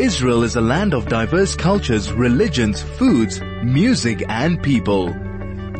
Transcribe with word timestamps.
Israel 0.00 0.44
is 0.44 0.56
a 0.56 0.62
land 0.62 0.94
of 0.94 1.10
diverse 1.10 1.54
cultures, 1.54 2.10
religions, 2.10 2.80
foods, 2.82 3.38
music 3.62 4.24
and 4.30 4.62
people. 4.62 5.08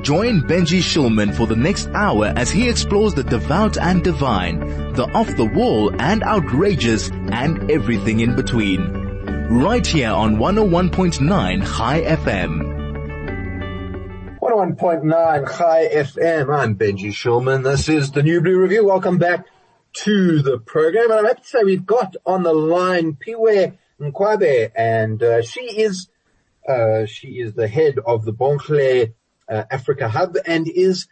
Join 0.02 0.42
Benji 0.42 0.82
Shulman 0.82 1.34
for 1.34 1.46
the 1.46 1.56
next 1.56 1.88
hour 1.94 2.26
as 2.36 2.50
he 2.50 2.68
explores 2.68 3.14
the 3.14 3.24
devout 3.24 3.78
and 3.78 4.04
divine, 4.04 4.92
the 4.92 5.10
off 5.14 5.34
the 5.38 5.46
wall 5.46 5.90
and 5.98 6.22
outrageous 6.22 7.10
and 7.10 7.70
everything 7.70 8.20
in 8.20 8.36
between. 8.36 8.82
Right 9.48 9.86
here 9.86 10.10
on 10.10 10.36
101.9 10.36 11.78
Chai 11.78 12.02
FM. 12.02 12.78
101.9 14.38 15.58
Chai 15.58 15.88
FM. 15.94 16.54
I'm 16.54 16.76
Benji 16.76 17.10
Shulman. 17.10 17.64
This 17.64 17.88
is 17.88 18.10
the 18.10 18.22
New 18.22 18.42
Blue 18.42 18.60
Review. 18.60 18.84
Welcome 18.84 19.16
back 19.16 19.46
to 20.04 20.42
the 20.42 20.58
program. 20.58 21.10
And 21.10 21.20
I'm 21.20 21.24
happy 21.24 21.40
to 21.40 21.46
say 21.46 21.64
we've 21.64 21.86
got 21.86 22.16
on 22.26 22.42
the 22.42 22.52
line 22.52 23.14
Phiwe 23.14 23.78
Mncwabe 24.00 24.70
and 24.74 25.22
uh, 25.22 25.42
she 25.42 25.60
is, 25.60 26.08
uh, 26.68 27.06
she 27.06 27.28
is 27.28 27.54
the 27.54 27.68
head 27.68 27.96
of 28.04 28.24
the 28.24 28.32
Botlhale 28.32 29.12
uh, 29.48 29.64
Africa 29.70 30.08
Hub 30.08 30.36
and 30.46 30.68
is, 30.68 31.06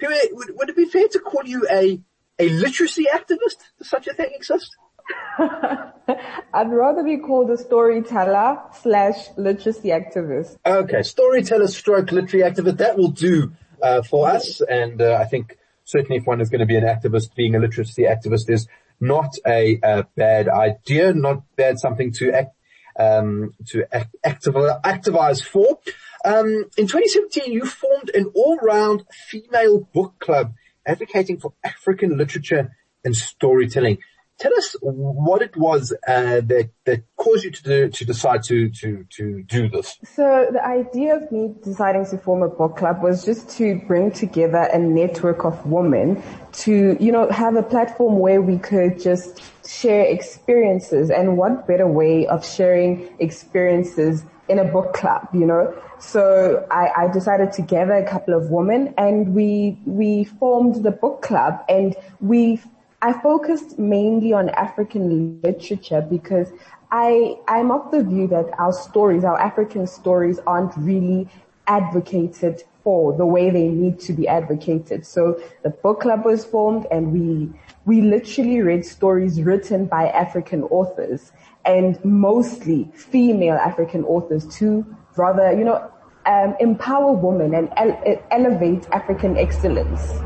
would, 0.00 0.50
would 0.56 0.68
it 0.68 0.76
be 0.76 0.86
fair 0.86 1.08
to 1.08 1.18
call 1.20 1.44
you 1.44 1.66
a, 1.70 2.00
a 2.38 2.48
literacy 2.48 3.06
activist? 3.12 3.58
Does 3.78 3.88
such 3.88 4.06
a 4.06 4.14
thing 4.14 4.30
exist? 4.34 4.76
I'd 5.38 6.70
rather 6.70 7.02
be 7.02 7.18
called 7.18 7.50
a 7.50 7.56
storyteller 7.56 8.58
slash 8.80 9.28
literacy 9.36 9.88
activist. 9.88 10.56
Okay, 10.64 11.02
storyteller 11.02 11.66
stroke 11.68 12.12
literary 12.12 12.50
activist. 12.50 12.78
That 12.78 12.96
will 12.96 13.10
do 13.10 13.52
uh, 13.82 14.02
for 14.02 14.28
us. 14.28 14.60
And 14.60 15.00
uh, 15.00 15.18
I 15.20 15.24
think 15.24 15.58
certainly 15.84 16.16
if 16.16 16.26
one 16.26 16.40
is 16.40 16.50
going 16.50 16.60
to 16.60 16.66
be 16.66 16.76
an 16.76 16.84
activist, 16.84 17.34
being 17.34 17.54
a 17.54 17.58
literacy 17.58 18.02
activist 18.02 18.48
is 18.48 18.68
not 19.02 19.34
a, 19.44 19.80
a 19.82 20.06
bad 20.16 20.48
idea, 20.48 21.12
not 21.12 21.42
bad 21.56 21.76
something 21.76 22.12
to 22.12 22.30
act, 22.32 22.54
um, 22.96 23.52
to 23.66 23.84
act, 23.92 24.14
activize 24.24 25.44
for. 25.44 25.80
Um, 26.24 26.66
in 26.78 26.86
2017, 26.86 27.52
you 27.52 27.66
formed 27.66 28.12
an 28.14 28.30
all-round 28.32 29.02
female 29.28 29.80
book 29.92 30.14
club 30.20 30.54
advocating 30.86 31.40
for 31.40 31.52
African 31.64 32.16
literature 32.16 32.76
and 33.04 33.16
storytelling. 33.16 33.98
Tell 34.42 34.56
us 34.56 34.74
what 34.80 35.40
it 35.40 35.56
was 35.56 35.92
uh, 36.08 36.40
that 36.40 36.70
that 36.84 37.04
caused 37.16 37.44
you 37.44 37.52
to 37.52 37.62
do, 37.62 37.88
to 37.90 38.04
decide 38.04 38.42
to 38.44 38.70
to 38.70 39.06
to 39.16 39.44
do 39.44 39.68
this. 39.68 39.96
So 40.16 40.48
the 40.50 40.66
idea 40.66 41.14
of 41.14 41.30
me 41.30 41.54
deciding 41.62 42.06
to 42.06 42.18
form 42.18 42.42
a 42.42 42.48
book 42.48 42.76
club 42.76 43.04
was 43.04 43.24
just 43.24 43.48
to 43.58 43.80
bring 43.86 44.10
together 44.10 44.62
a 44.72 44.80
network 44.80 45.44
of 45.44 45.64
women 45.64 46.20
to 46.64 46.96
you 46.98 47.12
know 47.12 47.30
have 47.30 47.54
a 47.54 47.62
platform 47.62 48.18
where 48.18 48.42
we 48.42 48.58
could 48.58 49.00
just 49.00 49.40
share 49.64 50.06
experiences. 50.06 51.08
And 51.10 51.36
what 51.36 51.68
better 51.68 51.86
way 51.86 52.26
of 52.26 52.44
sharing 52.44 53.14
experiences 53.20 54.24
in 54.48 54.58
a 54.58 54.64
book 54.64 54.92
club, 54.92 55.28
you 55.32 55.46
know? 55.46 55.72
So 56.00 56.66
I, 56.68 57.04
I, 57.04 57.12
decided 57.12 57.52
to 57.52 57.62
gather 57.62 57.94
a 57.94 58.04
couple 58.04 58.34
of 58.34 58.50
women 58.50 58.92
and 58.98 59.34
we, 59.34 59.78
we 59.86 60.24
formed 60.24 60.82
the 60.82 60.90
book 60.90 61.22
club 61.22 61.64
and 61.68 61.94
we 62.20 62.60
I 63.02 63.12
focused 63.12 63.80
mainly 63.80 64.32
on 64.32 64.48
African 64.50 65.40
literature 65.42 66.06
because 66.08 66.52
I, 66.92 67.36
I'm 67.48 67.72
of 67.72 67.90
the 67.90 68.04
view 68.04 68.28
that 68.28 68.46
our 68.60 68.72
stories, 68.72 69.24
our 69.24 69.36
African 69.40 69.88
stories 69.88 70.38
aren't 70.46 70.76
really 70.76 71.28
advocated 71.66 72.62
for 72.84 73.12
the 73.16 73.26
way 73.26 73.50
they 73.50 73.68
need 73.68 73.98
to 74.00 74.12
be 74.12 74.28
advocated. 74.28 75.04
So 75.04 75.40
the 75.64 75.70
book 75.70 76.02
club 76.02 76.24
was 76.24 76.44
formed 76.44 76.86
and 76.92 77.12
we, 77.12 77.50
we 77.86 78.02
literally 78.02 78.60
read 78.60 78.84
stories 78.84 79.42
written 79.42 79.86
by 79.86 80.06
African 80.08 80.62
authors 80.64 81.32
and 81.64 82.02
mostly 82.04 82.88
female 82.94 83.56
African 83.56 84.04
authors 84.04 84.46
to 84.58 84.86
rather, 85.16 85.52
you 85.52 85.64
know, 85.64 85.90
um, 86.26 86.54
empower 86.60 87.14
women 87.14 87.52
and 87.52 87.68
ele- 87.76 88.22
elevate 88.30 88.86
African 88.92 89.36
excellence. 89.36 90.22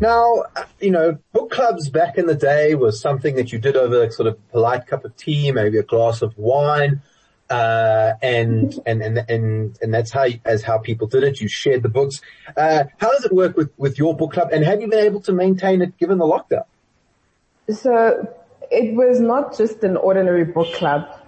Now, 0.00 0.44
you 0.80 0.90
know, 0.90 1.18
book 1.32 1.50
clubs 1.50 1.90
back 1.90 2.16
in 2.16 2.26
the 2.26 2.34
day 2.34 2.74
was 2.74 3.00
something 3.00 3.34
that 3.36 3.52
you 3.52 3.58
did 3.58 3.76
over 3.76 4.02
a 4.02 4.10
sort 4.10 4.28
of 4.28 4.50
polite 4.50 4.86
cup 4.86 5.04
of 5.04 5.14
tea, 5.16 5.52
maybe 5.52 5.76
a 5.76 5.82
glass 5.82 6.22
of 6.22 6.36
wine, 6.38 7.02
uh, 7.50 8.12
and, 8.22 8.80
and, 8.86 9.02
and, 9.02 9.18
and, 9.28 9.78
and 9.82 9.94
that's 9.94 10.10
how, 10.10 10.26
as 10.46 10.62
how 10.62 10.78
people 10.78 11.06
did 11.06 11.22
it. 11.22 11.40
You 11.40 11.48
shared 11.48 11.82
the 11.82 11.90
books. 11.90 12.22
Uh, 12.56 12.84
how 12.96 13.12
does 13.12 13.26
it 13.26 13.32
work 13.32 13.56
with, 13.58 13.70
with 13.76 13.98
your 13.98 14.16
book 14.16 14.32
club 14.32 14.48
and 14.52 14.64
have 14.64 14.80
you 14.80 14.88
been 14.88 15.04
able 15.04 15.20
to 15.22 15.32
maintain 15.32 15.82
it 15.82 15.98
given 15.98 16.16
the 16.16 16.24
lockdown? 16.24 16.64
So 17.68 18.26
it 18.70 18.94
was 18.94 19.20
not 19.20 19.56
just 19.56 19.84
an 19.84 19.98
ordinary 19.98 20.44
book 20.44 20.72
club. 20.74 21.19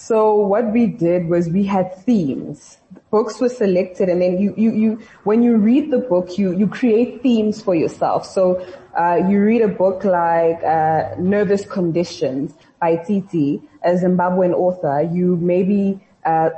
So 0.00 0.34
what 0.34 0.72
we 0.72 0.86
did 0.86 1.28
was 1.28 1.50
we 1.50 1.64
had 1.64 1.94
themes 1.94 2.78
books 3.10 3.40
were 3.40 3.48
selected 3.48 4.08
and 4.08 4.22
then 4.22 4.38
you, 4.38 4.54
you, 4.56 4.72
you, 4.72 5.02
when 5.24 5.42
you 5.42 5.56
read 5.56 5.90
the 5.90 5.98
book, 5.98 6.38
you, 6.38 6.56
you 6.56 6.66
create 6.66 7.22
themes 7.22 7.60
for 7.60 7.74
yourself. 7.74 8.24
So, 8.24 8.64
uh, 8.96 9.20
you 9.28 9.40
read 9.40 9.62
a 9.62 9.68
book 9.68 10.04
like, 10.04 10.62
uh, 10.62 11.14
Nervous 11.18 11.64
Conditions 11.64 12.54
by 12.80 12.96
Tsitsi, 12.96 13.62
a 13.82 13.90
Zimbabwean 13.90 14.52
author. 14.52 15.02
You 15.02 15.36
maybe, 15.36 16.00
uh, 16.24 16.50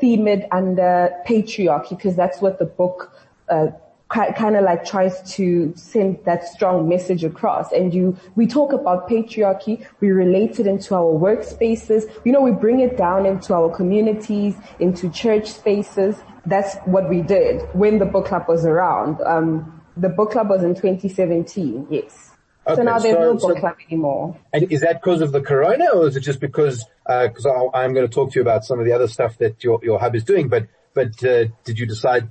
theme 0.00 0.28
it 0.28 0.46
under 0.52 1.10
patriarchy 1.26 1.90
because 1.90 2.14
that's 2.14 2.40
what 2.40 2.60
the 2.60 2.64
book, 2.64 3.12
uh, 3.48 3.68
kind 4.08 4.56
of 4.56 4.64
like 4.64 4.84
tries 4.84 5.20
to 5.34 5.72
send 5.76 6.18
that 6.24 6.46
strong 6.46 6.88
message 6.88 7.24
across. 7.24 7.72
And 7.72 7.92
you, 7.92 8.16
we 8.36 8.46
talk 8.46 8.72
about 8.72 9.08
patriarchy, 9.08 9.84
we 10.00 10.10
relate 10.10 10.60
it 10.60 10.66
into 10.66 10.94
our 10.94 11.12
workspaces, 11.18 12.10
you 12.24 12.32
know, 12.32 12.40
we 12.40 12.52
bring 12.52 12.80
it 12.80 12.96
down 12.96 13.26
into 13.26 13.54
our 13.54 13.74
communities, 13.74 14.54
into 14.78 15.10
church 15.10 15.48
spaces. 15.48 16.16
That's 16.46 16.76
what 16.84 17.08
we 17.08 17.22
did 17.22 17.62
when 17.74 17.98
the 17.98 18.04
book 18.04 18.26
club 18.26 18.44
was 18.48 18.64
around. 18.64 19.20
Um, 19.22 19.82
the 19.96 20.08
book 20.08 20.32
club 20.32 20.48
was 20.48 20.62
in 20.62 20.74
2017, 20.74 21.88
yes. 21.90 22.30
Okay, 22.66 22.76
so 22.76 22.82
now 22.82 22.98
there's 22.98 23.14
so, 23.14 23.20
no 23.20 23.32
book 23.34 23.54
so, 23.56 23.60
club 23.60 23.76
anymore. 23.88 24.38
And 24.52 24.70
is 24.72 24.80
that 24.80 25.02
because 25.02 25.20
of 25.20 25.32
the 25.32 25.40
corona 25.40 25.86
or 25.94 26.08
is 26.08 26.16
it 26.16 26.20
just 26.20 26.40
because, 26.40 26.84
because 27.06 27.46
uh, 27.46 27.76
I'm 27.76 27.92
going 27.94 28.06
to 28.06 28.12
talk 28.12 28.32
to 28.32 28.36
you 28.36 28.42
about 28.42 28.64
some 28.64 28.78
of 28.78 28.86
the 28.86 28.92
other 28.92 29.08
stuff 29.08 29.38
that 29.38 29.62
your, 29.64 29.80
your 29.82 29.98
hub 29.98 30.14
is 30.14 30.24
doing, 30.24 30.48
but 30.48 30.66
but 30.94 31.22
uh, 31.24 31.46
did 31.64 31.78
you 31.78 31.86
decide 31.86 32.30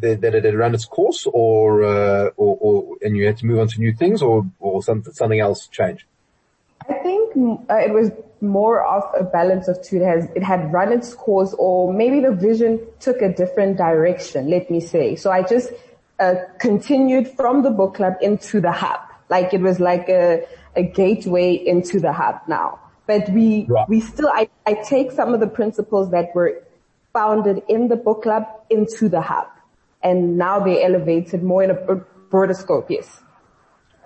that, 0.00 0.34
it 0.34 0.44
had 0.44 0.54
run 0.54 0.74
its 0.74 0.84
course, 0.84 1.26
or, 1.32 1.84
uh, 1.84 2.30
or, 2.36 2.58
or 2.60 2.96
and 3.00 3.16
you 3.16 3.26
had 3.26 3.36
to 3.38 3.46
move 3.46 3.60
on 3.60 3.68
to 3.68 3.78
new 3.78 3.92
things, 3.92 4.22
or 4.22 4.44
or 4.58 4.82
something 4.82 5.12
something 5.12 5.40
else 5.40 5.68
changed? 5.68 6.04
I 6.88 6.94
think 6.94 7.36
uh, 7.70 7.76
it 7.76 7.92
was 7.92 8.10
more 8.40 8.84
of 8.84 9.04
a 9.18 9.24
balance 9.24 9.68
of 9.68 9.82
two. 9.82 9.96
It 9.98 10.04
has 10.04 10.28
it 10.34 10.42
had 10.42 10.72
run 10.72 10.92
its 10.92 11.14
course, 11.14 11.54
or 11.58 11.92
maybe 11.92 12.20
the 12.20 12.32
vision 12.32 12.80
took 12.98 13.22
a 13.22 13.32
different 13.32 13.78
direction. 13.78 14.50
Let 14.50 14.68
me 14.70 14.80
say. 14.80 15.14
So 15.14 15.30
I 15.30 15.42
just 15.42 15.72
uh, 16.18 16.34
continued 16.58 17.28
from 17.28 17.62
the 17.62 17.70
book 17.70 17.94
club 17.94 18.14
into 18.20 18.60
the 18.60 18.72
hub, 18.72 19.00
like 19.30 19.54
it 19.54 19.60
was 19.60 19.78
like 19.78 20.08
a 20.08 20.44
a 20.74 20.82
gateway 20.82 21.54
into 21.54 22.00
the 22.00 22.12
hub 22.12 22.40
now. 22.48 22.80
But 23.06 23.28
we 23.30 23.66
right. 23.68 23.88
we 23.88 24.00
still 24.00 24.28
I 24.28 24.48
I 24.66 24.74
take 24.74 25.12
some 25.12 25.34
of 25.34 25.40
the 25.40 25.46
principles 25.46 26.10
that 26.10 26.34
were 26.34 26.62
founded 27.16 27.62
in 27.74 27.88
the 27.88 27.96
book 27.96 28.22
club 28.24 28.44
into 28.68 29.08
the 29.08 29.22
hub. 29.22 29.48
And 30.02 30.36
now 30.36 30.56
they're 30.64 30.84
elevated 30.88 31.42
more 31.42 31.62
in 31.66 31.70
a 31.70 31.74
broader 32.30 32.54
scope, 32.54 32.90
yes. 32.90 33.08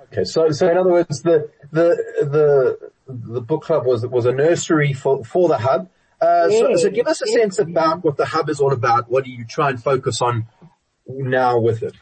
Okay, 0.04 0.25
so, 0.25 0.50
so 0.59 0.71
in 0.71 0.76
other 0.76 0.93
words, 0.98 1.22
the, 1.22 1.50
the, 1.72 1.87
the, 2.37 2.91
the 3.09 3.41
book 3.41 3.62
club 3.65 3.84
was, 3.84 4.06
was 4.06 4.26
a 4.26 4.32
nursery 4.32 4.93
for, 4.93 5.25
for 5.25 5.48
the 5.48 5.59
hub. 5.59 5.88
Uh, 6.21 6.47
yes, 6.50 6.60
so, 6.60 6.88
so 6.88 6.91
give 6.91 7.06
us 7.06 7.21
a 7.22 7.25
yes, 7.26 7.37
sense 7.38 7.59
about 7.59 8.04
what 8.04 8.16
the 8.16 8.26
hub 8.26 8.48
is 8.48 8.60
all 8.60 8.72
about. 8.72 9.10
What 9.10 9.25
do 9.25 9.31
you 9.31 9.44
try 9.44 9.71
and 9.71 9.82
focus 9.82 10.22
on 10.22 10.47
now 11.09 11.59
with 11.59 11.82
it? 11.82 11.94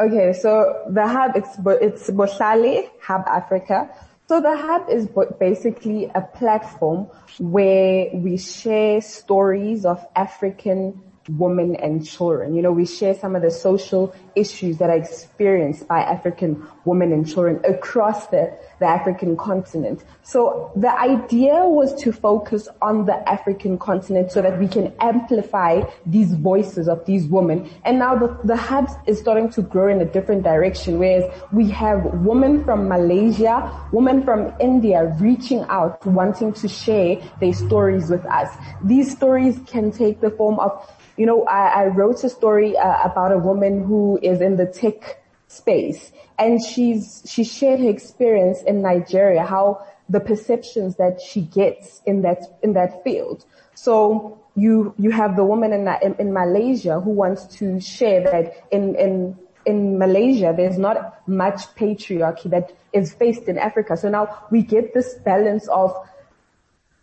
Okay, 0.00 0.32
so 0.32 0.84
the 0.88 1.06
hub, 1.06 1.32
it's, 1.34 1.52
it's 1.86 2.10
Botlhale 2.10 2.88
Hub 3.02 3.26
Afrika. 3.26 3.90
So 4.28 4.42
the 4.42 4.54
hub 4.54 4.90
is 4.90 5.08
basically 5.40 6.10
a 6.14 6.20
platform 6.20 7.08
where 7.38 8.10
we 8.12 8.36
share 8.36 9.00
stories 9.00 9.86
of 9.86 10.04
African 10.16 11.00
women 11.28 11.76
and 11.76 12.06
children. 12.06 12.54
You 12.54 12.62
know, 12.62 12.72
we 12.72 12.86
share 12.86 13.14
some 13.14 13.36
of 13.36 13.42
the 13.42 13.50
social 13.50 14.14
issues 14.34 14.78
that 14.78 14.90
are 14.90 14.96
experienced 14.96 15.88
by 15.88 16.00
African 16.00 16.66
women 16.84 17.12
and 17.12 17.28
children 17.28 17.60
across 17.64 18.26
the, 18.28 18.56
the 18.80 18.86
African 18.86 19.36
continent. 19.36 20.04
So 20.22 20.72
the 20.76 20.90
idea 20.98 21.64
was 21.64 21.94
to 22.02 22.12
focus 22.12 22.68
on 22.80 23.06
the 23.06 23.28
African 23.28 23.78
continent 23.78 24.32
so 24.32 24.42
that 24.42 24.58
we 24.58 24.68
can 24.68 24.94
amplify 25.00 25.82
these 26.06 26.32
voices 26.34 26.88
of 26.88 27.04
these 27.04 27.26
women. 27.26 27.70
And 27.84 27.98
now 27.98 28.16
the, 28.16 28.38
the 28.44 28.56
hub 28.56 28.88
is 29.06 29.18
starting 29.18 29.50
to 29.50 29.62
grow 29.62 29.88
in 29.88 30.00
a 30.00 30.04
different 30.04 30.42
direction, 30.42 30.98
whereas 30.98 31.30
we 31.52 31.68
have 31.70 32.04
women 32.24 32.64
from 32.64 32.88
Malaysia, 32.88 33.70
women 33.92 34.22
from 34.22 34.52
India 34.60 35.14
reaching 35.20 35.64
out, 35.68 36.04
wanting 36.06 36.52
to 36.54 36.68
share 36.68 37.16
their 37.40 37.52
stories 37.52 38.10
with 38.10 38.24
us. 38.26 38.48
These 38.82 39.12
stories 39.12 39.58
can 39.66 39.90
take 39.90 40.20
the 40.20 40.30
form 40.30 40.58
of 40.58 40.70
you 41.18 41.26
know, 41.26 41.44
I, 41.44 41.82
I 41.82 41.86
wrote 41.88 42.22
a 42.24 42.30
story 42.30 42.76
uh, 42.76 43.02
about 43.02 43.32
a 43.32 43.38
woman 43.38 43.84
who 43.84 44.18
is 44.22 44.40
in 44.40 44.56
the 44.56 44.66
tech 44.66 45.22
space 45.48 46.12
and 46.38 46.62
she's, 46.64 47.22
she 47.26 47.42
shared 47.42 47.80
her 47.80 47.88
experience 47.88 48.62
in 48.62 48.82
Nigeria, 48.82 49.44
how 49.44 49.84
the 50.08 50.20
perceptions 50.20 50.96
that 50.96 51.20
she 51.20 51.42
gets 51.42 52.00
in 52.06 52.22
that, 52.22 52.58
in 52.62 52.74
that 52.74 53.02
field. 53.02 53.44
So 53.74 54.38
you, 54.54 54.94
you 54.96 55.10
have 55.10 55.36
the 55.36 55.44
woman 55.44 55.72
in, 55.72 55.88
in, 56.02 56.14
in 56.18 56.32
Malaysia 56.32 57.00
who 57.00 57.10
wants 57.10 57.46
to 57.58 57.80
share 57.80 58.22
that 58.22 58.66
in, 58.70 58.94
in, 58.94 59.36
in 59.66 59.98
Malaysia, 59.98 60.54
there's 60.56 60.78
not 60.78 61.28
much 61.28 61.62
patriarchy 61.74 62.48
that 62.50 62.72
is 62.92 63.12
faced 63.12 63.48
in 63.48 63.58
Africa. 63.58 63.96
So 63.96 64.08
now 64.08 64.46
we 64.50 64.62
get 64.62 64.94
this 64.94 65.14
balance 65.24 65.68
of 65.68 65.94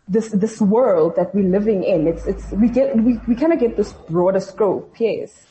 this, 0.08 0.28
this 0.28 0.60
world 0.60 1.14
that 1.16 1.34
we're 1.34 1.48
living 1.48 1.82
in. 1.84 2.06
It's, 2.06 2.26
it's, 2.26 2.50
we 2.52 2.68
get, 2.68 2.96
we, 2.96 3.18
we 3.26 3.34
kind 3.34 3.52
of 3.52 3.58
get 3.58 3.76
this 3.76 3.92
broader 3.92 4.40
scope. 4.40 4.94
Yes. 4.98 5.46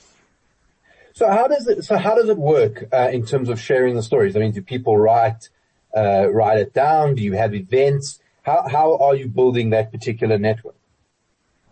So 1.14 1.30
how 1.30 1.48
does 1.48 1.68
it, 1.68 1.84
so 1.84 1.98
how 1.98 2.16
does 2.16 2.30
it 2.30 2.38
work, 2.38 2.86
uh, 2.94 3.10
in 3.12 3.26
terms 3.26 3.50
of 3.50 3.60
sharing 3.60 3.96
the 3.96 4.04
stories? 4.04 4.36
I 4.36 4.40
mean, 4.40 4.52
do 4.52 4.62
people 4.62 4.98
write, 4.98 5.50
uh, 5.96 6.30
write 6.32 6.60
it 6.60 6.74
down? 6.74 7.16
Do 7.16 7.24
you 7.24 7.34
have 7.34 7.54
events? 7.54 8.20
How, 8.44 8.68
how 8.70 8.98
are 8.98 9.16
you 9.16 9.28
building 9.28 9.72
that 9.72 9.92
particular 9.92 10.38
network? 10.38 10.76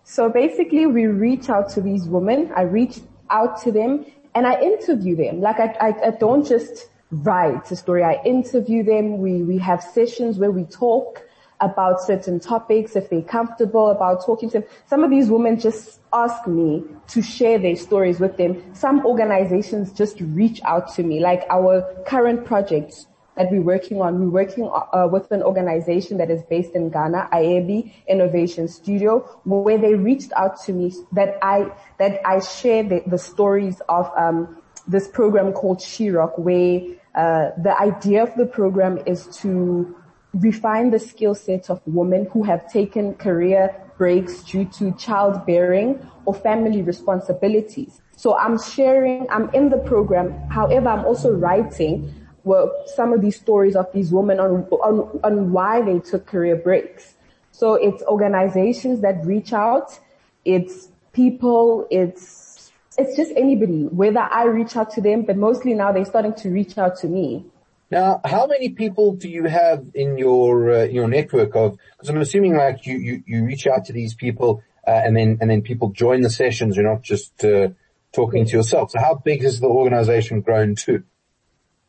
So 0.06 0.30
basically 0.30 0.86
we 0.86 1.06
reach 1.06 1.50
out 1.50 1.70
to 1.72 1.82
these 1.82 2.06
women. 2.08 2.52
I 2.56 2.62
reach 2.64 3.00
out 3.30 3.62
to 3.64 3.72
them 3.72 4.06
and 4.36 4.46
I 4.46 4.60
interview 4.62 5.16
them. 5.16 5.40
Like 5.40 5.60
I, 5.60 5.76
I, 5.80 6.08
I 6.08 6.12
don't 6.12 6.46
just 6.46 6.90
write 7.12 7.72
a 7.72 7.76
story. 7.76 8.04
I 8.04 8.22
interview 8.26 8.84
them. 8.84 9.20
We, 9.20 9.44
we 9.44 9.58
have 9.60 9.82
sessions 9.84 10.38
where 10.38 10.52
we 10.52 10.64
talk 10.66 11.22
about 11.64 12.02
certain 12.02 12.40
topics, 12.40 12.96
if 12.96 13.10
they're 13.10 13.22
comfortable 13.22 13.90
about 13.90 14.26
talking 14.26 14.50
to 14.50 14.60
them. 14.60 14.70
Some 14.88 15.04
of 15.04 15.10
these 15.10 15.30
women 15.30 15.60
just 15.60 16.00
ask 16.12 16.46
me 16.46 16.84
to 17.08 17.22
share 17.22 17.58
their 17.58 17.76
stories 17.76 18.20
with 18.20 18.38
them. 18.38 18.76
Some 18.76 19.06
organizations 19.06 19.94
just 19.94 20.20
reach 20.20 20.62
out 20.64 20.94
to 20.96 21.04
me, 21.04 21.20
like 21.22 21.44
our 21.50 21.82
current 22.06 22.46
projects 22.46 23.08
that 23.36 23.50
we're 23.50 23.62
working 23.62 24.02
on. 24.02 24.20
We're 24.20 24.46
working 24.46 24.70
uh, 24.70 25.08
with 25.12 25.32
an 25.32 25.42
organization 25.42 26.18
that 26.18 26.30
is 26.30 26.44
based 26.44 26.74
in 26.76 26.90
Ghana, 26.90 27.30
IAB 27.32 27.92
Innovation 28.08 28.68
Studio, 28.68 29.20
where 29.46 29.78
they 29.78 29.96
reached 29.96 30.32
out 30.34 30.62
to 30.66 30.74
me 30.74 30.94
that 31.14 31.40
I 31.42 31.72
that 31.98 32.22
I 32.26 32.40
share 32.42 32.84
the, 32.84 33.02
the 33.08 33.18
stories 33.18 33.82
of 33.90 34.12
um, 34.18 34.62
this 34.88 35.08
program 35.08 35.54
called 35.54 35.82
She-Rock, 35.82 36.38
where 36.38 36.82
uh, 37.16 37.52
the 37.58 37.76
idea 37.80 38.24
of 38.24 38.36
the 38.36 38.46
program 38.46 39.00
is 39.06 39.28
to 39.38 39.96
refine 40.34 40.92
the 40.92 41.00
skill 41.00 41.36
set 41.36 41.70
of 41.70 41.82
women 41.86 42.28
who 42.32 42.44
have 42.44 42.72
taken 42.72 43.14
career 43.16 43.76
breaks 43.98 44.44
due 44.44 44.66
to 44.66 44.92
childbearing 44.94 46.10
or 46.26 46.34
family 46.34 46.82
responsibilities. 46.82 48.02
So 48.16 48.38
I'm 48.38 48.60
sharing, 48.60 49.30
I'm 49.30 49.50
in 49.54 49.70
the 49.70 49.78
program. 49.78 50.32
However, 50.50 50.90
I'm 50.90 51.06
also 51.06 51.32
writing 51.32 52.14
well, 52.44 52.72
some 52.86 53.14
of 53.14 53.22
these 53.22 53.40
stories 53.40 53.76
of 53.76 53.92
these 53.94 54.12
women 54.12 54.40
on, 54.40 54.64
on, 54.66 55.20
on 55.24 55.52
why 55.52 55.82
they 55.82 56.00
took 56.00 56.26
career 56.26 56.56
breaks. 56.56 57.16
So 57.52 57.76
it's 57.76 58.04
organizations 58.04 59.02
that 59.02 59.26
reach 59.26 59.54
out. 59.54 59.98
It's 60.44 60.90
people. 61.14 61.88
It's, 61.90 62.72
it's 62.98 63.16
just 63.16 63.32
anybody, 63.38 63.86
whether 63.86 64.20
I 64.20 64.44
reach 64.46 64.76
out 64.76 64.92
to 64.92 65.02
them, 65.02 65.24
but 65.24 65.38
mostly 65.38 65.74
now 65.74 65.92
they're 65.92 66.06
starting 66.06 66.34
to 66.36 66.50
reach 66.50 66.78
out 66.78 66.98
to 66.98 67.08
me. 67.08 67.46
Now, 67.94 68.22
how 68.26 68.48
many 68.48 68.70
people 68.70 69.14
do 69.14 69.30
you 69.30 69.44
have 69.44 69.86
in 69.94 70.18
your 70.18 70.72
uh, 70.72 70.84
your 70.86 71.08
network 71.08 71.56
of? 71.56 71.78
Because 71.92 72.10
I'm 72.10 72.18
assuming 72.18 72.56
like 72.56 72.88
you, 72.88 72.98
you 72.98 73.24
you 73.28 73.46
reach 73.46 73.68
out 73.68 73.86
to 73.86 73.94
these 73.94 74.16
people 74.16 74.64
uh, 74.88 74.90
and 75.06 75.16
then 75.16 75.38
and 75.42 75.48
then 75.48 75.62
people 75.62 75.92
join 75.92 76.22
the 76.22 76.32
sessions. 76.32 76.76
You're 76.76 76.92
not 76.92 77.04
just 77.04 77.46
uh, 77.46 77.68
talking 78.12 78.48
to 78.48 78.52
yourself. 78.52 78.90
So 78.90 79.00
how 79.00 79.14
big 79.14 79.44
has 79.44 79.60
the 79.60 79.68
organization 79.68 80.42
grown 80.42 80.74
to? 80.86 81.04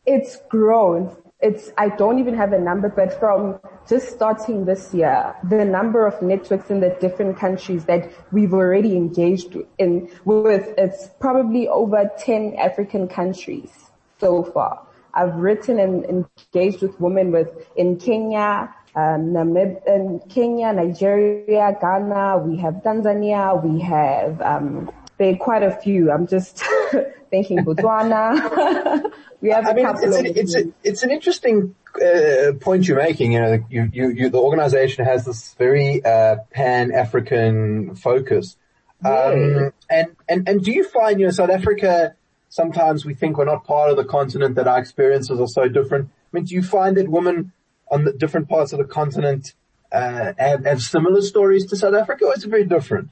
It's 0.05 0.37
grown. 0.51 1.17
It's, 1.41 1.71
I 1.79 1.89
don't 1.89 2.19
even 2.19 2.35
have 2.35 2.53
a 2.53 2.59
number, 2.59 2.91
but 2.91 3.19
from 3.19 3.59
just 3.89 4.09
starting 4.11 4.67
this 4.67 4.93
year, 4.93 5.35
the 5.43 5.65
number 5.65 6.07
of 6.07 6.21
networks 6.21 6.71
in 6.71 6.81
the 6.81 6.97
different 7.01 7.39
countries 7.39 7.87
that 7.87 8.13
we've 8.31 8.53
already 8.53 8.95
engaged 8.95 9.57
in 9.79 10.11
with, 10.25 10.75
it's 10.77 11.09
probably 11.19 11.67
over 11.69 12.11
10 12.19 12.57
African 12.57 13.09
countries 13.09 13.71
so 14.19 14.43
far. 14.43 14.87
I've 15.15 15.37
written 15.37 15.79
and 15.79 16.05
engaged 16.05 16.83
with 16.83 17.01
women 17.01 17.31
with, 17.31 17.49
in 17.77 17.99
Kenya, 17.99 18.75
um, 18.97 19.33
Namib, 19.33 19.87
in 19.87 20.21
Kenya, 20.29 20.73
Nigeria, 20.73 21.77
Ghana, 21.81 22.39
we 22.39 22.59
have 22.59 22.75
Tanzania, 22.85 23.63
we 23.63 23.81
have, 23.81 24.41
um, 24.43 24.91
there 25.19 25.33
are 25.33 25.37
quite 25.37 25.63
a 25.63 25.71
few. 25.71 26.11
I'm 26.11 26.27
just 26.27 26.63
thinking 27.31 27.59
Botswana. 27.59 29.13
we 29.41 29.51
have 29.51 29.67
I 29.67 29.73
mean, 29.73 29.87
it's, 29.87 30.17
an, 30.17 30.27
it's, 30.27 30.55
a, 30.57 30.65
it's 30.83 31.03
an 31.03 31.11
interesting 31.11 31.75
uh, 31.95 32.53
point 32.61 32.89
you're 32.89 32.99
making. 32.99 33.33
You 33.33 33.41
know, 33.41 33.65
you, 33.71 33.91
you, 33.93 34.09
you, 34.11 34.29
the 34.31 34.41
organization 34.41 35.05
has 35.05 35.25
this 35.25 35.55
very 35.55 36.05
uh, 36.05 36.37
pan-African 36.51 37.95
focus. 37.95 38.57
Um, 39.05 39.73
and, 39.91 40.17
and, 40.29 40.49
and 40.49 40.65
do 40.65 40.73
you 40.73 40.85
find, 40.85 41.21
you 41.21 41.27
know, 41.27 41.33
South 41.33 41.51
Africa, 41.51 42.17
sometimes 42.55 43.05
we 43.05 43.15
think 43.15 43.37
we're 43.37 43.45
not 43.45 43.65
part 43.65 43.91
of 43.91 43.97
the 43.97 44.05
continent, 44.05 44.55
that 44.55 44.69
our 44.69 44.79
experiences 44.79 45.41
are 45.41 45.49
so 45.49 45.67
different. 45.69 46.09
I 46.09 46.31
mean, 46.31 46.45
do 46.45 46.55
you 46.55 46.63
find 46.63 46.97
that 46.97 47.09
women 47.09 47.53
on 47.91 48.05
the 48.05 48.13
different 48.13 48.49
parts 48.49 48.73
of 48.73 48.79
the 48.79 48.85
continent 48.85 49.55
uh, 49.91 50.33
have, 50.39 50.65
have 50.65 50.81
similar 50.81 51.21
stories 51.21 51.67
to 51.67 51.77
South 51.77 51.95
Africa, 51.95 52.27
or 52.27 52.35
is 52.35 52.45
it 52.45 52.51
very 52.51 52.65
different? 52.65 53.09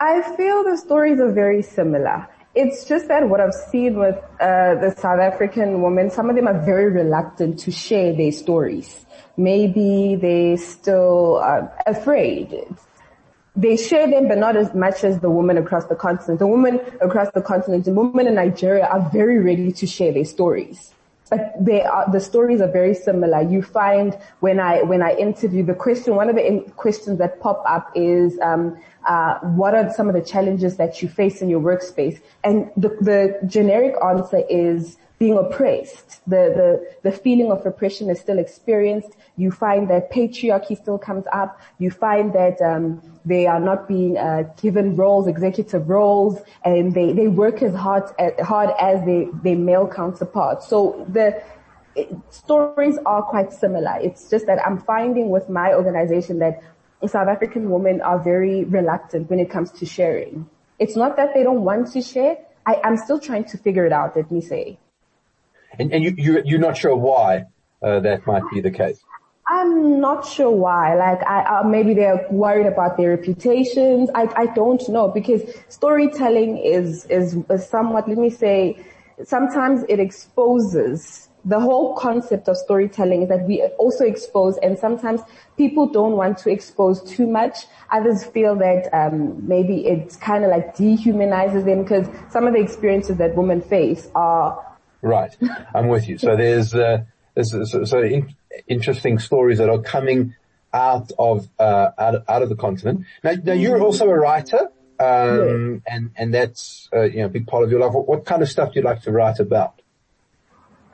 I 0.00 0.22
feel 0.38 0.64
the 0.64 0.78
stories 0.78 1.20
are 1.20 1.32
very 1.32 1.60
similar. 1.60 2.26
It's 2.54 2.86
just 2.86 3.08
that 3.08 3.28
what 3.28 3.40
I've 3.40 3.58
seen 3.70 3.98
with 3.98 4.16
uh, 4.40 4.74
the 4.84 4.94
South 4.98 5.20
African 5.20 5.82
women, 5.82 6.10
some 6.10 6.30
of 6.30 6.36
them 6.36 6.48
are 6.48 6.60
very 6.64 6.90
reluctant 6.90 7.58
to 7.60 7.70
share 7.70 8.16
their 8.16 8.32
stories. 8.32 9.04
Maybe 9.36 10.16
they 10.16 10.56
still 10.56 11.36
are 11.36 11.70
afraid. 11.86 12.48
They 13.54 13.76
share 13.76 14.08
them, 14.10 14.28
but 14.28 14.38
not 14.38 14.56
as 14.56 14.74
much 14.74 15.04
as 15.04 15.20
the 15.20 15.30
women 15.30 15.58
across 15.58 15.84
the 15.86 15.94
continent. 15.94 16.38
The 16.38 16.46
women 16.46 16.80
across 17.00 17.30
the 17.34 17.42
continent, 17.42 17.84
the 17.84 17.92
women 17.92 18.26
in 18.26 18.34
Nigeria 18.34 18.86
are 18.86 19.10
very 19.12 19.38
ready 19.38 19.72
to 19.72 19.86
share 19.86 20.12
their 20.12 20.24
stories 20.24 20.94
but 21.32 21.54
they 21.58 21.80
are, 21.80 22.12
the 22.12 22.20
stories 22.20 22.60
are 22.60 22.70
very 22.70 22.92
similar. 22.94 23.40
You 23.40 23.62
find 23.62 24.18
when 24.40 24.60
I, 24.60 24.82
when 24.82 25.00
I 25.00 25.14
interview 25.14 25.64
the 25.64 25.72
question, 25.72 26.14
one 26.14 26.28
of 26.28 26.34
the 26.34 26.46
in, 26.46 26.60
questions 26.72 27.18
that 27.20 27.40
pop 27.40 27.62
up 27.66 27.90
is, 27.94 28.38
um, 28.40 28.78
uh, 29.08 29.38
what 29.38 29.74
are 29.74 29.90
some 29.94 30.08
of 30.10 30.14
the 30.14 30.20
challenges 30.20 30.76
that 30.76 31.00
you 31.00 31.08
face 31.08 31.40
in 31.40 31.48
your 31.48 31.60
workspace? 31.60 32.20
And 32.44 32.70
the, 32.76 32.90
the 33.00 33.46
generic 33.46 33.94
answer 34.04 34.42
is 34.50 34.98
being 35.22 35.38
oppressed. 35.38 36.20
The, 36.26 36.42
the, 36.58 37.08
the 37.08 37.16
feeling 37.16 37.52
of 37.52 37.64
oppression 37.64 38.10
is 38.10 38.18
still 38.18 38.40
experienced. 38.40 39.10
You 39.36 39.52
find 39.52 39.88
that 39.88 40.10
patriarchy 40.10 40.76
still 40.76 40.98
comes 40.98 41.26
up. 41.32 41.60
You 41.78 41.92
find 41.92 42.32
that, 42.32 42.60
um, 42.60 43.00
they 43.24 43.46
are 43.46 43.60
not 43.60 43.86
being 43.86 44.18
uh, 44.18 44.42
given 44.60 44.96
roles, 44.96 45.28
executive 45.28 45.88
roles, 45.88 46.40
and 46.64 46.92
they, 46.92 47.12
they 47.12 47.28
work 47.28 47.62
as 47.62 47.72
hard, 47.72 48.02
as 48.18 48.32
hard 48.44 48.70
as 48.80 49.06
their, 49.06 49.26
their 49.44 49.54
male 49.54 49.86
counterparts. 49.86 50.66
So 50.66 51.06
the 51.08 51.40
it, 51.94 52.10
stories 52.30 52.98
are 53.06 53.22
quite 53.22 53.52
similar. 53.52 53.98
It's 54.02 54.28
just 54.28 54.46
that 54.46 54.58
I'm 54.66 54.78
finding 54.78 55.30
with 55.30 55.48
my 55.48 55.72
organization 55.72 56.40
that 56.40 56.64
South 57.06 57.28
African 57.28 57.70
women 57.70 58.00
are 58.00 58.18
very 58.18 58.64
reluctant 58.64 59.30
when 59.30 59.38
it 59.38 59.50
comes 59.50 59.70
to 59.70 59.86
sharing. 59.86 60.50
It's 60.80 60.96
not 60.96 61.14
that 61.14 61.32
they 61.32 61.44
don't 61.44 61.62
want 61.62 61.92
to 61.92 62.02
share. 62.02 62.38
I, 62.66 62.80
am 62.82 62.96
still 62.96 63.20
trying 63.20 63.44
to 63.52 63.56
figure 63.58 63.86
it 63.86 63.92
out, 63.92 64.16
let 64.16 64.32
me 64.32 64.40
say. 64.40 64.78
And, 65.78 65.92
and 65.92 66.04
you, 66.04 66.14
you, 66.16 66.42
you're 66.44 66.58
not 66.58 66.76
sure 66.76 66.96
why 66.96 67.46
uh, 67.82 68.00
that 68.00 68.26
might 68.26 68.42
be 68.52 68.60
the 68.60 68.70
case? 68.70 69.00
I'm 69.48 70.00
not 70.00 70.26
sure 70.26 70.50
why. 70.50 70.94
Like, 70.94 71.22
I, 71.26 71.60
uh, 71.60 71.62
maybe 71.64 71.94
they're 71.94 72.26
worried 72.30 72.66
about 72.66 72.96
their 72.96 73.10
reputations. 73.10 74.08
I, 74.14 74.28
I 74.36 74.46
don't 74.46 74.86
know 74.88 75.08
because 75.08 75.42
storytelling 75.68 76.58
is, 76.58 77.04
is, 77.06 77.36
is 77.50 77.66
somewhat, 77.66 78.08
let 78.08 78.18
me 78.18 78.30
say, 78.30 78.84
sometimes 79.24 79.84
it 79.88 79.98
exposes 79.98 81.28
the 81.44 81.58
whole 81.58 81.96
concept 81.96 82.48
of 82.48 82.56
storytelling 82.56 83.22
is 83.22 83.28
that 83.28 83.42
we 83.46 83.62
also 83.78 84.04
expose 84.04 84.58
and 84.58 84.78
sometimes 84.78 85.20
people 85.56 85.88
don't 85.88 86.12
want 86.12 86.38
to 86.38 86.50
expose 86.50 87.02
too 87.02 87.26
much. 87.26 87.66
Others 87.90 88.24
feel 88.26 88.54
that 88.56 88.88
um, 88.92 89.46
maybe 89.46 89.86
it 89.86 90.16
kind 90.20 90.44
of 90.44 90.50
like 90.50 90.76
dehumanizes 90.76 91.64
them 91.64 91.82
because 91.82 92.06
some 92.30 92.46
of 92.46 92.54
the 92.54 92.60
experiences 92.60 93.16
that 93.16 93.34
women 93.34 93.60
face 93.60 94.08
are 94.14 94.71
right. 95.02 95.36
I'm 95.74 95.88
with 95.88 96.08
you. 96.08 96.16
So 96.16 96.36
there's 96.36 96.74
uh, 96.74 97.04
there's 97.34 97.50
so, 97.70 97.84
so 97.84 98.02
in, 98.02 98.34
interesting 98.66 99.18
stories 99.18 99.58
that 99.58 99.68
are 99.68 99.80
coming 99.80 100.34
out 100.72 101.12
of 101.18 101.48
uh, 101.58 101.90
out, 101.98 102.24
out 102.28 102.42
of 102.42 102.48
the 102.48 102.56
continent. 102.56 103.04
Now, 103.22 103.32
now 103.44 103.52
you're 103.52 103.80
also 103.80 104.08
a 104.08 104.18
writer, 104.18 104.70
um, 104.98 105.82
yeah. 105.86 105.94
and 105.94 106.10
and 106.16 106.34
that's 106.34 106.88
uh, 106.92 107.02
you 107.02 107.18
know 107.18 107.26
a 107.26 107.28
big 107.28 107.46
part 107.46 107.64
of 107.64 107.70
your 107.70 107.80
life. 107.80 107.92
What, 107.92 108.08
what 108.08 108.24
kind 108.24 108.42
of 108.42 108.48
stuff 108.48 108.72
do 108.72 108.80
you 108.80 108.84
like 108.84 109.02
to 109.02 109.12
write 109.12 109.38
about? 109.38 109.80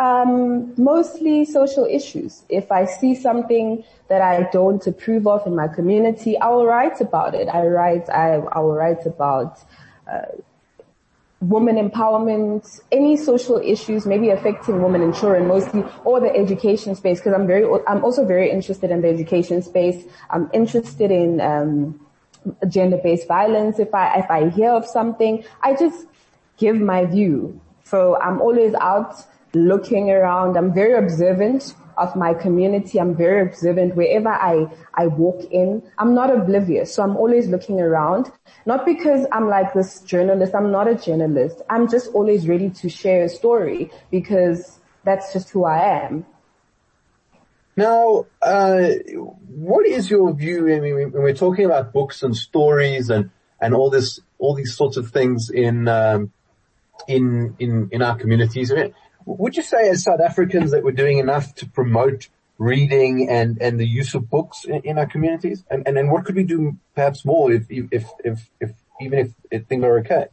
Um, 0.01 0.75
mostly 0.77 1.45
social 1.45 1.85
issues. 1.85 2.45
If 2.49 2.71
I 2.71 2.85
see 2.85 3.17
something 3.17 3.83
that 4.09 4.23
I 4.23 4.49
don't 4.53 4.87
approve 4.87 5.27
of 5.27 5.45
in 5.47 5.57
my 5.57 5.67
community, 5.67 6.39
I 6.39 6.49
will 6.51 6.67
write 6.67 7.01
about 7.01 7.35
it. 7.35 7.49
I 7.49 7.67
write. 7.67 8.09
I 8.09 8.35
I 8.35 8.61
will 8.61 8.75
write 8.75 9.07
about. 9.07 9.59
Uh, 10.11 10.23
women 11.41 11.77
empowerment, 11.77 12.81
any 12.91 13.17
social 13.17 13.59
issues 13.59 14.07
maybe 14.07 14.31
affecting 14.31 14.83
women 14.83 15.03
and 15.03 15.15
children 15.15 15.47
mostly, 15.47 15.85
or 16.05 16.21
the 16.21 16.35
education 16.35 16.95
space, 16.95 17.21
because 17.21 17.33
I'm 17.33 17.47
very, 17.47 17.65
I'm 17.87 18.05
also 18.05 18.27
very 18.27 18.51
interested 18.51 18.91
in 18.91 19.03
the 19.03 19.09
education 19.09 19.63
space. 19.63 20.05
I'm 20.31 20.51
interested 20.53 21.11
in, 21.11 21.41
um, 21.41 22.01
gender-based 22.69 23.29
violence. 23.29 23.79
If 23.79 23.95
I, 23.95 24.19
if 24.19 24.31
I 24.31 24.49
hear 24.49 24.71
of 24.71 24.87
something, 24.87 25.45
I 25.63 25.75
just 25.75 26.07
give 26.57 26.77
my 26.81 27.05
view. 27.05 27.61
So 27.85 28.17
I'm 28.21 28.41
always 28.41 28.75
out 28.75 29.15
looking 29.55 30.11
around. 30.11 30.57
I'm 30.57 30.75
very 30.75 30.95
observant 30.95 31.75
of 31.99 32.17
my 32.17 32.35
community. 32.35 32.99
I'm 33.01 33.17
very 33.17 33.43
observant 33.43 33.97
wherever 33.97 34.29
I, 34.29 34.67
I 34.95 35.07
walk 35.07 35.45
in. 35.51 35.83
I'm 35.99 36.15
not 36.15 36.35
oblivious. 36.35 36.95
So 36.95 37.03
I'm 37.03 37.17
always 37.17 37.49
looking 37.49 37.81
around. 37.81 38.31
Not 38.67 38.87
because 38.87 39.27
I'm 39.33 39.49
like 39.49 39.75
this 39.75 40.01
journalist. 40.01 40.55
I'm 40.55 40.71
not 40.71 40.89
a 40.89 40.95
journalist. 40.95 41.63
I'm 41.69 41.89
just 41.89 42.13
always 42.15 42.49
ready 42.49 42.71
to 42.71 42.89
share 42.89 43.25
a 43.25 43.29
story 43.29 43.91
because 44.11 44.81
that's 45.05 45.33
just 45.33 45.51
who 45.51 45.65
I 45.65 46.05
am. 46.05 46.27
Now, 47.77 48.27
uh, 48.43 48.89
what 49.47 49.87
is 49.87 50.11
your 50.11 50.35
view? 50.35 50.75
I 50.75 50.81
mean, 50.81 50.95
when 50.97 51.13
we're 51.13 51.33
talking 51.33 51.65
about 51.65 51.93
books 51.93 52.25
and 52.25 52.37
stories 52.37 53.09
and, 53.09 53.31
and 53.61 53.73
all 53.73 53.89
this, 53.89 54.19
all 54.39 54.55
these 54.55 54.77
sorts 54.77 54.97
of 54.97 55.11
things 55.11 55.49
in, 55.49 55.87
um, 55.87 56.33
in, 57.07 57.55
in, 57.61 57.89
in 57.93 58.03
our 58.03 58.17
communities, 58.17 58.73
I 58.73 58.75
mean, 58.75 58.95
would 59.37 59.57
you 59.57 59.63
say 59.63 59.89
as 59.91 60.05
South 60.05 60.21
Africans 60.21 60.71
that 60.71 60.83
we're 60.83 60.93
doing 60.93 61.19
enough 61.19 61.55
to 61.57 61.67
promote 61.67 62.29
reading 62.57 63.29
and, 63.29 63.61
and 63.61 63.79
the 63.79 63.87
use 63.87 64.15
of 64.15 64.31
books 64.31 64.65
in, 64.65 64.81
in 64.83 64.99
our 64.99 65.07
communities? 65.07 65.65
And, 65.71 65.87
and 65.87 65.97
then 65.97 66.11
what 66.11 66.25
could 66.25 66.35
we 66.35 66.45
do 66.45 66.77
perhaps 66.95 67.25
more 67.25 67.53
if, 67.53 67.67
if, 67.71 68.11
if, 68.25 68.51
if 68.61 68.71
even 69.01 69.19
if, 69.19 69.33
if 69.51 69.67
things 69.67 69.85
are 69.85 69.99
okay? 69.99 70.27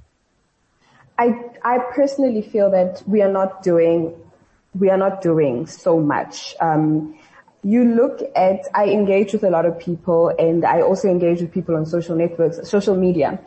I, 1.17 1.43
I 1.63 1.79
personally 1.93 2.41
feel 2.41 2.71
that 2.71 3.03
we 3.05 3.21
are 3.21 3.31
not 3.31 3.63
doing, 3.63 4.15
we 4.73 4.89
are 4.89 4.97
not 4.97 5.21
doing 5.21 5.67
so 5.67 5.99
much. 5.99 6.55
Um, 6.61 7.17
you 7.63 7.83
look 7.83 8.21
at, 8.35 8.61
I 8.73 8.85
engage 8.85 9.33
with 9.33 9.43
a 9.43 9.49
lot 9.49 9.65
of 9.65 9.77
people 9.79 10.31
and 10.39 10.63
I 10.63 10.81
also 10.81 11.09
engage 11.09 11.41
with 11.41 11.51
people 11.51 11.75
on 11.75 11.85
social 11.85 12.15
networks, 12.15 12.69
social 12.69 12.95
media. 12.95 13.39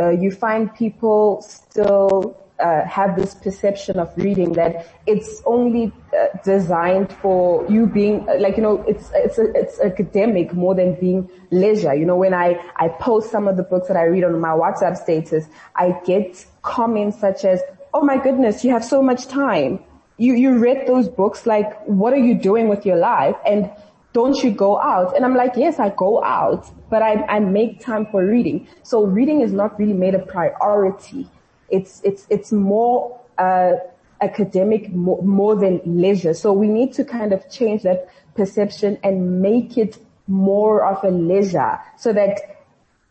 Uh, 0.00 0.10
you 0.10 0.30
find 0.30 0.74
people 0.74 1.42
still 1.42 2.36
uh, 2.58 2.84
have 2.86 3.16
this 3.16 3.34
perception 3.34 3.98
of 3.98 4.12
reading 4.16 4.52
that 4.54 4.86
it's 5.06 5.42
only 5.44 5.92
uh, 6.16 6.26
designed 6.44 7.12
for 7.12 7.66
you 7.70 7.86
being 7.86 8.26
uh, 8.28 8.36
like 8.38 8.56
you 8.56 8.62
know 8.62 8.82
it's 8.88 9.10
it's 9.14 9.38
it's 9.38 9.78
academic 9.80 10.52
more 10.54 10.74
than 10.74 10.98
being 10.98 11.28
leisure. 11.50 11.94
You 11.94 12.06
know 12.06 12.16
when 12.16 12.34
I 12.34 12.60
I 12.76 12.88
post 12.88 13.30
some 13.30 13.46
of 13.48 13.56
the 13.56 13.62
books 13.62 13.88
that 13.88 13.96
I 13.96 14.04
read 14.04 14.24
on 14.24 14.40
my 14.40 14.48
WhatsApp 14.50 14.96
status, 14.96 15.46
I 15.74 16.00
get 16.06 16.46
comments 16.62 17.20
such 17.20 17.44
as, 17.44 17.60
"Oh 17.92 18.02
my 18.02 18.16
goodness, 18.16 18.64
you 18.64 18.70
have 18.70 18.84
so 18.84 19.02
much 19.02 19.26
time. 19.26 19.80
You 20.16 20.34
you 20.34 20.58
read 20.58 20.86
those 20.86 21.08
books. 21.08 21.46
Like 21.46 21.82
what 21.84 22.12
are 22.12 22.24
you 22.28 22.34
doing 22.34 22.68
with 22.68 22.86
your 22.86 22.96
life?" 22.96 23.36
and 23.46 23.70
don't 24.12 24.42
you 24.42 24.50
go 24.50 24.80
out? 24.80 25.14
And 25.14 25.26
I'm 25.26 25.34
like, 25.36 25.56
yes, 25.56 25.78
I 25.78 25.90
go 25.90 26.24
out, 26.24 26.72
but 26.88 27.02
I, 27.02 27.22
I 27.26 27.38
make 27.38 27.80
time 27.80 28.06
for 28.06 28.24
reading. 28.24 28.66
So 28.82 29.04
reading 29.04 29.42
is 29.42 29.52
not 29.52 29.78
really 29.78 29.92
made 29.92 30.14
a 30.14 30.20
priority 30.20 31.28
it's, 31.68 32.00
it's, 32.04 32.26
it's 32.30 32.52
more, 32.52 33.18
uh, 33.38 33.72
academic 34.20 34.90
more, 34.92 35.22
more 35.22 35.54
than 35.54 35.80
leisure. 35.84 36.34
So 36.34 36.52
we 36.52 36.68
need 36.68 36.92
to 36.94 37.04
kind 37.04 37.32
of 37.32 37.48
change 37.50 37.82
that 37.82 38.08
perception 38.34 38.98
and 39.02 39.42
make 39.42 39.76
it 39.76 39.98
more 40.26 40.84
of 40.84 41.02
a 41.04 41.10
leisure 41.10 41.78
so 41.96 42.12
that 42.12 42.64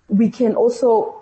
we 0.08 0.30
can 0.30 0.56
also 0.56 1.22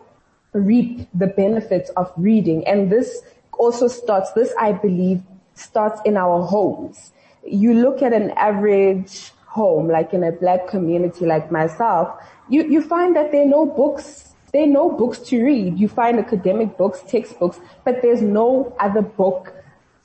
reap 0.53 1.07
the 1.13 1.27
benefits 1.27 1.89
of 1.91 2.11
reading. 2.17 2.65
And 2.67 2.91
this 2.91 3.21
also 3.53 3.87
starts, 3.87 4.31
this 4.33 4.53
I 4.59 4.73
believe 4.73 5.21
starts 5.55 6.01
in 6.05 6.17
our 6.17 6.45
homes. 6.45 7.11
You 7.45 7.73
look 7.73 8.01
at 8.01 8.13
an 8.13 8.31
average 8.31 9.31
home, 9.45 9.87
like 9.87 10.13
in 10.13 10.23
a 10.23 10.31
black 10.31 10.67
community 10.67 11.25
like 11.25 11.51
myself, 11.51 12.09
you, 12.49 12.63
you 12.63 12.81
find 12.81 13.15
that 13.15 13.31
there 13.31 13.43
are 13.43 13.49
no 13.49 13.65
books 13.65 14.32
there 14.53 14.63
are 14.63 14.67
no 14.67 14.91
books 14.91 15.17
to 15.19 15.43
read. 15.43 15.79
You 15.79 15.87
find 15.87 16.19
academic 16.19 16.77
books, 16.77 17.01
textbooks, 17.07 17.59
but 17.83 18.01
there's 18.03 18.21
no 18.21 18.75
other 18.79 19.01
book 19.01 19.53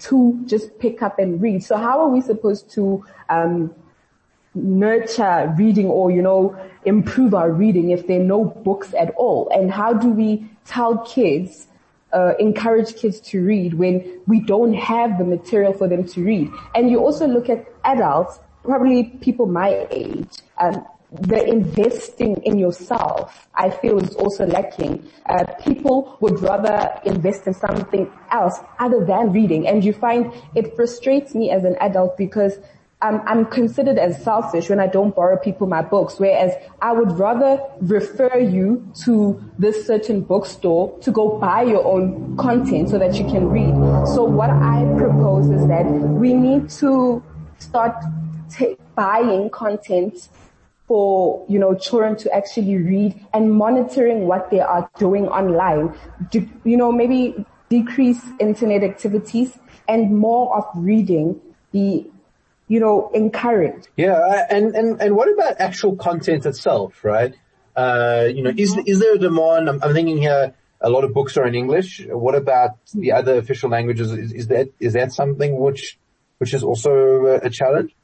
to 0.00 0.40
just 0.46 0.78
pick 0.78 1.02
up 1.02 1.18
and 1.18 1.40
read. 1.40 1.62
So 1.62 1.76
how 1.76 2.00
are 2.00 2.08
we 2.08 2.22
supposed 2.22 2.70
to 2.70 3.04
um, 3.28 3.74
nurture 4.54 5.54
reading 5.58 5.86
or, 5.86 6.10
you 6.10 6.22
know, 6.22 6.56
improve 6.84 7.34
our 7.34 7.50
reading 7.50 7.90
if 7.90 8.06
there 8.06 8.20
are 8.20 8.24
no 8.24 8.44
books 8.44 8.94
at 8.98 9.10
all? 9.16 9.50
And 9.50 9.70
how 9.70 9.92
do 9.92 10.08
we 10.08 10.48
tell 10.64 10.98
kids, 10.98 11.66
uh, 12.14 12.32
encourage 12.38 12.96
kids 12.96 13.20
to 13.20 13.44
read 13.44 13.74
when 13.74 14.20
we 14.26 14.40
don't 14.40 14.72
have 14.72 15.18
the 15.18 15.24
material 15.24 15.74
for 15.74 15.88
them 15.88 16.06
to 16.08 16.24
read? 16.24 16.50
And 16.74 16.90
you 16.90 17.00
also 17.00 17.26
look 17.26 17.50
at 17.50 17.66
adults, 17.84 18.38
probably 18.64 19.04
people 19.20 19.44
my 19.44 19.86
age, 19.90 20.38
um, 20.58 20.86
the 21.10 21.42
investing 21.44 22.36
in 22.42 22.58
yourself, 22.58 23.48
I 23.54 23.70
feel 23.70 23.98
is 23.98 24.14
also 24.14 24.46
lacking. 24.46 25.08
Uh, 25.26 25.44
people 25.64 26.18
would 26.20 26.40
rather 26.40 27.00
invest 27.04 27.46
in 27.46 27.54
something 27.54 28.10
else 28.30 28.58
other 28.78 29.04
than 29.04 29.32
reading. 29.32 29.66
And 29.66 29.84
you 29.84 29.92
find 29.92 30.32
it 30.54 30.76
frustrates 30.76 31.34
me 31.34 31.50
as 31.50 31.64
an 31.64 31.76
adult 31.80 32.16
because 32.18 32.58
I'm, 33.00 33.20
I'm 33.26 33.46
considered 33.46 33.96
as 33.96 34.22
selfish 34.22 34.68
when 34.68 34.80
I 34.80 34.88
don't 34.88 35.14
borrow 35.14 35.38
people 35.38 35.66
my 35.68 35.82
books, 35.82 36.18
whereas 36.18 36.52
I 36.82 36.92
would 36.92 37.12
rather 37.12 37.62
refer 37.80 38.38
you 38.38 38.90
to 39.04 39.40
this 39.56 39.86
certain 39.86 40.22
bookstore 40.22 40.98
to 41.00 41.12
go 41.12 41.38
buy 41.38 41.62
your 41.62 41.84
own 41.84 42.36
content 42.36 42.90
so 42.90 42.98
that 42.98 43.14
you 43.14 43.24
can 43.24 43.48
read. 43.48 43.72
So 44.08 44.24
what 44.24 44.50
I 44.50 44.84
propose 44.96 45.48
is 45.48 45.66
that 45.68 45.84
we 45.86 46.34
need 46.34 46.68
to 46.70 47.22
start 47.60 47.94
t- 48.50 48.76
buying 48.96 49.48
content 49.50 50.28
for, 50.88 51.44
you 51.48 51.58
know, 51.58 51.74
children 51.74 52.16
to 52.16 52.34
actually 52.34 52.76
read 52.76 53.14
and 53.34 53.52
monitoring 53.52 54.26
what 54.26 54.50
they 54.50 54.60
are 54.60 54.90
doing 54.98 55.28
online. 55.28 55.94
Do, 56.30 56.48
you 56.64 56.78
know, 56.78 56.90
maybe 56.90 57.44
decrease 57.68 58.24
internet 58.40 58.82
activities 58.82 59.56
and 59.86 60.16
more 60.16 60.56
of 60.56 60.64
reading 60.74 61.38
be, 61.70 62.10
you 62.68 62.80
know, 62.80 63.10
encouraged. 63.12 63.88
Yeah. 63.96 64.46
And, 64.48 64.74
and, 64.74 65.00
and 65.02 65.14
what 65.14 65.30
about 65.30 65.60
actual 65.60 65.94
content 65.96 66.46
itself, 66.46 67.04
right? 67.04 67.34
Uh, 67.76 68.26
you 68.34 68.42
know, 68.42 68.52
is, 68.56 68.74
is 68.86 68.98
there 68.98 69.14
a 69.14 69.18
demand? 69.18 69.68
I'm, 69.68 69.82
I'm 69.82 69.92
thinking 69.92 70.16
here, 70.16 70.54
a 70.80 70.88
lot 70.88 71.04
of 71.04 71.12
books 71.12 71.36
are 71.36 71.46
in 71.46 71.54
English. 71.54 72.06
What 72.08 72.34
about 72.34 72.78
the 72.94 73.12
other 73.12 73.36
official 73.36 73.68
languages? 73.68 74.10
Is, 74.12 74.32
is 74.32 74.46
that, 74.48 74.70
is 74.80 74.94
that 74.94 75.12
something 75.12 75.58
which, 75.58 75.98
which 76.38 76.54
is 76.54 76.62
also 76.62 77.40
a 77.42 77.50
challenge? 77.50 77.94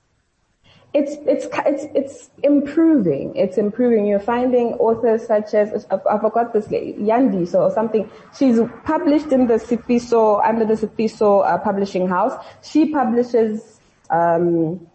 It's 0.95 1.17
it's 1.27 1.47
it's 1.67 1.85
it's 1.93 2.31
improving. 2.45 3.35
It's 3.35 3.59
improving. 3.59 4.07
You're 4.07 4.21
finding 4.21 4.75
authors 4.75 5.27
such 5.27 5.53
as 5.53 5.87
I 5.91 6.19
forgot 6.19 6.53
this 6.53 6.71
lady, 6.71 6.93
Yandi 7.03 7.53
or 7.53 7.73
something. 7.73 8.09
She's 8.39 8.61
published 8.85 9.33
in 9.33 9.49
the 9.49 9.55
Sifiso 9.55 10.41
under 10.47 10.65
the 10.65 10.75
Sifiso 10.75 11.45
uh, 11.45 11.59
publishing 11.59 12.09
house. 12.09 12.33
She 12.63 12.93
publishes 12.93 13.81
um, 14.09 14.87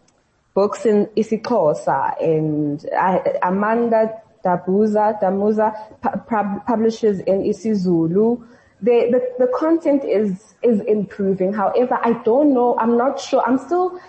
books 0.53 0.85
in 0.85 1.07
isiXhosa 1.17 2.15
and 2.23 2.85
uh, 2.97 3.19
Amanda 3.43 4.21
Dabuza 4.45 5.19
Damuza 5.21 5.73
pu- 6.01 6.61
publishes 6.65 7.19
in 7.19 7.43
isiZulu. 7.43 8.41
The, 8.81 9.09
the 9.11 9.45
the 9.45 9.51
content 9.53 10.05
is 10.05 10.55
is 10.63 10.79
improving. 10.79 11.51
However, 11.51 11.99
I 12.01 12.13
don't 12.23 12.53
know. 12.53 12.77
I'm 12.79 12.95
not 12.97 13.19
sure. 13.19 13.43
I'm 13.45 13.57
still 13.57 13.99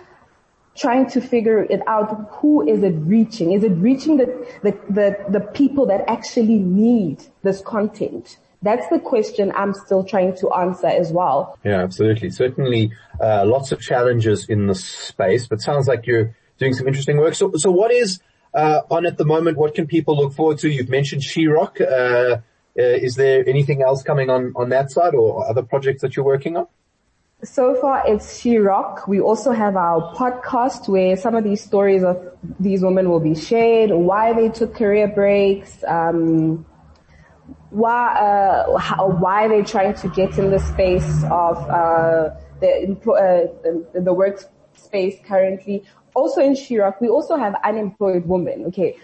trying 0.75 1.09
to 1.11 1.21
figure 1.21 1.63
it 1.63 1.81
out. 1.87 2.29
Who 2.39 2.67
is 2.67 2.83
it 2.83 2.95
reaching? 2.99 3.51
Is 3.51 3.63
it 3.63 3.73
reaching 3.73 4.17
the, 4.17 4.25
the, 4.63 4.71
the, 4.89 5.17
the 5.29 5.39
people 5.39 5.85
that 5.87 6.03
actually 6.07 6.59
need 6.59 7.23
this 7.43 7.61
content? 7.61 8.37
That's 8.63 8.87
the 8.89 8.99
question 8.99 9.51
I'm 9.55 9.73
still 9.73 10.03
trying 10.03 10.37
to 10.37 10.51
answer 10.51 10.87
as 10.87 11.11
well. 11.11 11.57
Yeah, 11.63 11.81
absolutely. 11.81 12.29
Certainly, 12.29 12.91
uh, 13.19 13.43
lots 13.45 13.71
of 13.71 13.81
challenges 13.81 14.47
in 14.47 14.67
this 14.67 14.85
space, 14.85 15.47
but 15.47 15.61
sounds 15.61 15.87
like 15.87 16.05
you're 16.05 16.35
doing 16.59 16.73
some 16.73 16.87
interesting 16.87 17.17
work. 17.17 17.33
So, 17.33 17.53
so 17.55 17.71
what 17.71 17.91
is, 17.91 18.19
uh, 18.53 18.81
on 18.91 19.05
at 19.07 19.17
the 19.17 19.25
moment? 19.25 19.57
What 19.57 19.73
can 19.73 19.87
people 19.87 20.15
look 20.15 20.33
forward 20.33 20.59
to? 20.59 20.69
You've 20.69 20.89
mentioned 20.89 21.23
She-Rock. 21.23 21.81
Uh, 21.81 21.85
uh 21.85 22.37
is 22.75 23.15
there 23.15 23.43
anything 23.49 23.81
else 23.81 24.03
coming 24.03 24.29
on, 24.29 24.53
on 24.55 24.69
that 24.69 24.91
side 24.91 25.15
or 25.15 25.49
other 25.49 25.63
projects 25.63 26.01
that 26.03 26.15
you're 26.15 26.25
working 26.25 26.55
on? 26.55 26.67
So 27.43 27.73
far 27.73 28.03
it's 28.05 28.39
She-Rock. 28.39 29.07
We 29.07 29.19
also 29.19 29.51
have 29.51 29.75
our 29.75 30.13
podcast 30.13 30.87
where 30.87 31.17
some 31.17 31.33
of 31.33 31.43
these 31.43 31.63
stories 31.63 32.03
of 32.03 32.21
these 32.59 32.83
women 32.83 33.09
will 33.09 33.19
be 33.19 33.33
shared, 33.33 33.89
why 33.89 34.33
they 34.33 34.49
took 34.49 34.75
career 34.75 35.07
breaks, 35.07 35.83
um, 35.87 36.63
why, 37.71 38.13
uh, 38.13 38.77
how, 38.77 39.07
why 39.07 39.47
they're 39.47 39.65
trying 39.65 39.95
to 39.95 40.07
get 40.09 40.37
in 40.37 40.51
the 40.51 40.59
space 40.59 41.23
of, 41.31 41.57
uh, 41.67 42.29
the, 42.59 42.95
uh, 43.09 43.99
the, 43.99 44.13
workspace 44.13 45.23
currently. 45.25 45.83
Also 46.13 46.41
in 46.41 46.53
She-Rock, 46.53 47.01
we 47.01 47.09
also 47.09 47.37
have 47.37 47.55
unemployed 47.63 48.27
women. 48.27 48.65
Okay. 48.67 48.97